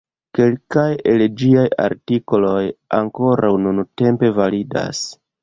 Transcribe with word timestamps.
Kelkaj 0.37 0.85
el 1.11 1.23
ĝiaj 1.41 1.65
artikoloj 1.83 2.63
ankoraŭ 3.01 3.53
nuntempe 3.67 4.35
validas. 4.41 5.05